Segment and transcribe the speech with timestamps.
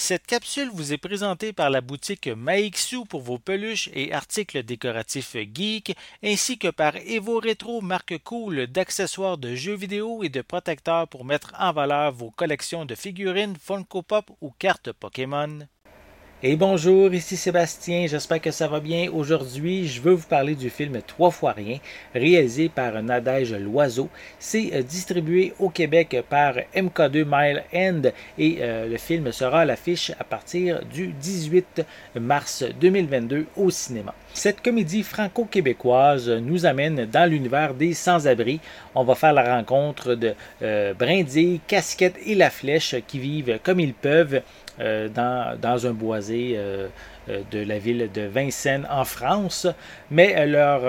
[0.00, 5.36] Cette capsule vous est présentée par la boutique Maixu pour vos peluches et articles décoratifs
[5.52, 11.08] geek, ainsi que par Evo Retro, marque cool d'accessoires de jeux vidéo et de protecteurs
[11.08, 15.66] pour mettre en valeur vos collections de figurines Funko Pop ou cartes Pokémon.
[16.40, 19.10] Et bonjour, ici Sébastien, j'espère que ça va bien.
[19.12, 21.78] Aujourd'hui, je veux vous parler du film Trois fois rien,
[22.14, 24.08] réalisé par Nadège Loiseau.
[24.38, 28.02] C'est euh, distribué au Québec par MK2 Mile End
[28.38, 31.82] et euh, le film sera à l'affiche à partir du 18
[32.20, 34.14] mars 2022 au cinéma.
[34.32, 38.60] Cette comédie franco-québécoise nous amène dans l'univers des sans-abri.
[38.94, 40.94] On va faire la rencontre de euh,
[41.66, 44.40] Casquette et La Flèche qui vivent comme ils peuvent
[44.80, 46.88] euh, dans, dans, un boisé euh,
[47.28, 49.66] euh, de la ville de Vincennes en France.
[50.10, 50.82] Mais leur,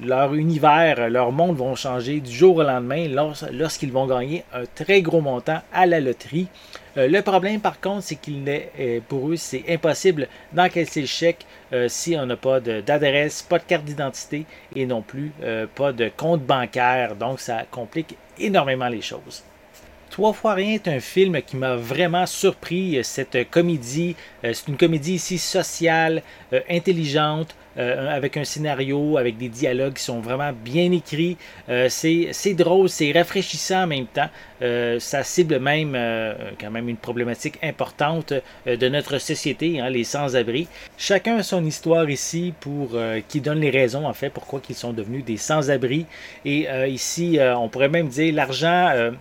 [0.00, 3.06] leur univers, leur monde vont changer du jour au lendemain
[3.52, 6.48] lorsqu'ils vont gagner un très gros montant à la loterie.
[6.96, 11.46] le problème, par contre, c'est qu'il est pour eux, c'est impossible d'encaisser le chèque
[11.88, 15.32] si on n'a pas d'adresse, pas de carte d'identité et non plus
[15.74, 17.14] pas de compte bancaire.
[17.16, 19.42] Donc, ça complique énormément les choses.
[20.18, 22.98] Trois fois rien est un film qui m'a vraiment surpris.
[23.04, 29.38] Cette comédie, euh, c'est une comédie ici sociale, euh, intelligente, euh, avec un scénario, avec
[29.38, 31.36] des dialogues qui sont vraiment bien écrits.
[31.88, 34.28] c'est drôle, c'est rafraîchissant en même temps.
[34.98, 35.96] ça cible même
[36.60, 38.32] quand même une problématique importante
[38.66, 40.66] de notre société, hein, les sans-abri.
[40.96, 44.92] Chacun a son histoire ici pour qui donne les raisons en fait pourquoi ils sont
[44.92, 46.06] devenus des sans-abri.
[46.44, 49.12] Et ici, on pourrait même dire l'argent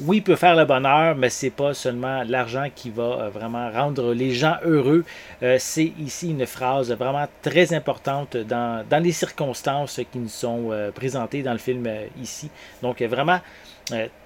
[0.00, 4.12] oui, peut faire le bonheur, mais c'est pas seulement l'argent qui va euh, vraiment rendre
[4.12, 5.04] les gens heureux.
[5.42, 10.90] Euh, c'est ici une phrase vraiment très importante dans, les circonstances qui nous sont euh,
[10.90, 11.88] présentées dans le film
[12.20, 12.50] ici.
[12.82, 13.38] Donc vraiment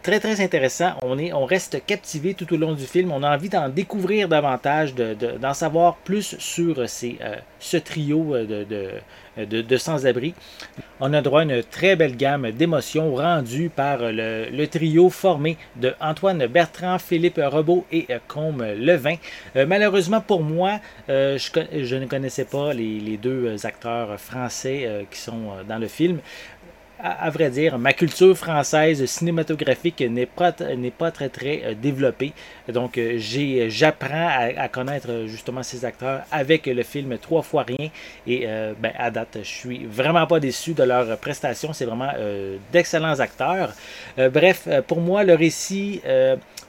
[0.02, 0.92] très très intéressant.
[1.02, 3.12] On, est, on reste captivé tout au long du film.
[3.12, 7.18] On a envie d'en découvrir davantage, d'en savoir plus sur ces,
[7.58, 8.64] ce trio de,
[9.44, 10.34] de, de sans-abri.
[11.00, 15.94] On a droit à une très belle gamme d'émotions rendues par le, trio formé de
[16.00, 19.14] Antoine Bertrand, Philippe Robot et Combe Levin.
[19.56, 25.20] Euh, malheureusement pour moi, euh, je, ne connaissais pas les, deux acteurs français euh, qui
[25.20, 26.18] sont dans le film
[27.00, 32.32] à, vrai dire, ma culture française cinématographique n'est pas, n'est pas très très euh, développée.
[32.68, 37.90] Donc euh, j'ai, j'apprends à, connaître justement ces acteurs avec le film Trois fois rien.
[38.26, 41.72] Et euh, ben, à date, je suis vraiment pas déçu de leur prestation.
[41.72, 42.12] C'est vraiment
[42.72, 43.72] d'excellents acteurs.
[44.16, 46.00] bref, pour moi, le récit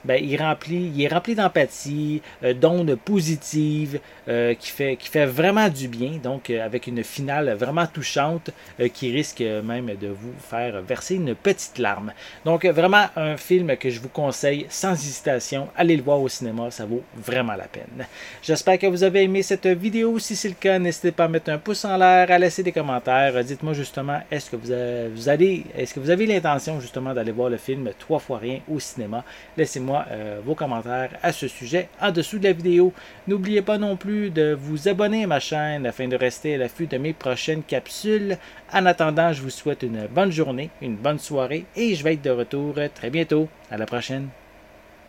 [0.04, 5.26] ben, il, remplit, il est rempli d'empathie, euh, d'ondes positives, euh, qui, fait, qui fait
[5.26, 8.50] vraiment du bien, donc euh, avec une finale vraiment touchante
[8.94, 12.12] qui risque même de vous faire verser une petite larme.
[12.44, 16.70] Donc vraiment un film que je vous conseille sans hésitation, allez le voir au cinéma,
[16.70, 18.06] ça vaut vraiment la peine.
[18.42, 21.50] J'espère que vous avez aimé cette vidéo, si c'est le cas, n'hésitez pas à mettre
[21.50, 24.72] un pouce en l'air, à laisser des commentaires, dites-moi justement, est-ce que vous,
[25.14, 28.60] vous allez, est-ce que vous avez l'intention justement d'aller voir le film Trois fois rien
[28.70, 29.24] au cinéma,
[29.56, 32.92] laissez-moi euh, vos commentaires à ce sujet en dessous de la vidéo.
[33.26, 36.86] N'oubliez pas non plus de vous abonner à ma chaîne afin de rester à l'affût
[36.86, 38.38] de mes prochaines capsules.
[38.72, 42.22] En attendant, je vous souhaite une bonne journée, une bonne soirée et je vais être
[42.22, 43.48] de retour très bientôt.
[43.70, 44.28] À la prochaine.